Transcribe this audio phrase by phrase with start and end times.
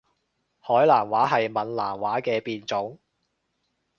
[0.59, 2.97] 海南話係閩南話嘅變種